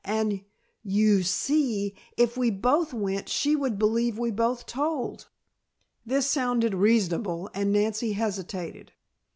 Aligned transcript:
"And, 0.03 0.43
you 0.81 1.21
see, 1.21 1.93
if 2.17 2.35
we 2.35 2.49
both 2.49 2.91
went 2.91 3.29
she 3.29 3.55
would 3.55 3.77
believe 3.77 4.17
we 4.17 4.31
both 4.31 4.65
told." 4.65 5.29
This 6.07 6.25
sounded 6.25 6.73
reasonable 6.73 7.51
and 7.53 7.71
Nancy 7.71 8.13
hesitated. 8.13 8.93